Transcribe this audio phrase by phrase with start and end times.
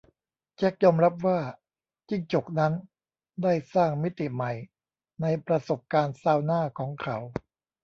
[0.57, 1.39] แจ็คยอมรับว่า
[2.09, 2.73] จิ้งจกนั้น
[3.43, 4.51] ได้สร้างมิติใหม่
[5.21, 7.17] ในประสบการณ์ซาวน่าของเขา